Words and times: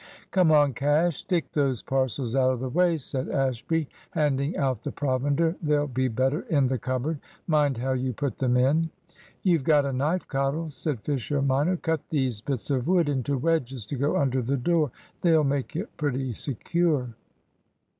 "Come 0.31 0.51
on, 0.51 0.73
Cash; 0.73 1.17
stick 1.19 1.51
these 1.51 1.83
parcels 1.83 2.35
out 2.35 2.53
of 2.53 2.59
the 2.61 2.69
way," 2.69 2.97
said 2.97 3.29
Ashby, 3.29 3.87
handing 4.09 4.57
out 4.57 4.81
the 4.81 4.91
provender; 4.91 5.55
"they'll 5.61 5.85
be 5.85 6.07
better 6.07 6.39
in 6.49 6.65
the 6.65 6.79
cupboard. 6.79 7.19
Mind 7.45 7.77
how 7.77 7.93
you 7.93 8.11
put 8.11 8.39
them 8.39 8.57
in." 8.57 8.89
"You've 9.43 9.63
got 9.63 9.85
a 9.85 9.93
knife, 9.93 10.27
Cottle," 10.27 10.71
said 10.71 11.01
Fisher 11.01 11.43
minor. 11.43 11.77
"Cut 11.77 12.01
these 12.09 12.41
bits 12.41 12.71
of 12.71 12.87
wood 12.87 13.09
into 13.09 13.37
wedges 13.37 13.85
to 13.85 13.95
go 13.95 14.17
under 14.17 14.41
the 14.41 14.57
door. 14.57 14.89
They'll 15.21 15.43
make 15.43 15.75
it 15.75 15.95
pretty 15.97 16.31
secure." 16.31 17.13